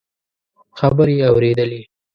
خبرې 0.79 1.15
اورېدلې. 1.29 1.81